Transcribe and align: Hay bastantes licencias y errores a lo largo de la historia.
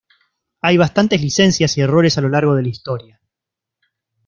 Hay 0.63 0.77
bastantes 0.77 1.21
licencias 1.21 1.77
y 1.77 1.81
errores 1.81 2.17
a 2.17 2.21
lo 2.21 2.29
largo 2.29 2.55
de 2.55 2.63
la 2.63 2.69
historia. 2.69 3.21